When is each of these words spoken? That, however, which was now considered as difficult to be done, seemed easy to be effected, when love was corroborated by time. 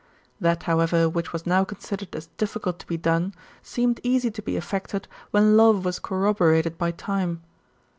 That, 0.39 0.63
however, 0.63 1.07
which 1.07 1.31
was 1.31 1.45
now 1.45 1.63
considered 1.63 2.15
as 2.15 2.25
difficult 2.35 2.79
to 2.79 2.87
be 2.87 2.97
done, 2.97 3.35
seemed 3.61 3.99
easy 4.01 4.31
to 4.31 4.41
be 4.41 4.57
effected, 4.57 5.07
when 5.29 5.55
love 5.55 5.85
was 5.85 5.99
corroborated 5.99 6.75
by 6.75 6.89
time. 6.89 7.43